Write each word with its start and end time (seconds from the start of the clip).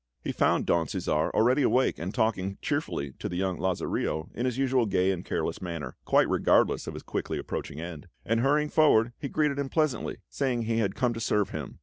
He 0.23 0.31
found 0.31 0.65
Don 0.65 0.87
Cæsar 0.87 1.29
already 1.29 1.61
awake 1.61 1.99
and 1.99 2.11
talking 2.11 2.57
cheerfully 2.59 3.11
to 3.19 3.29
the 3.29 3.35
young 3.35 3.59
Lazarillo 3.59 4.31
in 4.33 4.47
his 4.47 4.57
usual 4.57 4.87
gay 4.87 5.11
and 5.11 5.23
careless 5.23 5.61
manner, 5.61 5.95
quite 6.05 6.27
regardless 6.27 6.87
of 6.87 6.95
his 6.95 7.03
quickly 7.03 7.37
approaching 7.37 7.79
end; 7.79 8.07
and 8.25 8.39
hurrying 8.39 8.69
forward, 8.69 9.13
he 9.19 9.29
greeted 9.29 9.59
him 9.59 9.69
pleasantly, 9.69 10.17
saying 10.27 10.63
he 10.63 10.79
had 10.79 10.95
come 10.95 11.13
to 11.13 11.19
serve 11.19 11.51
him. 11.51 11.77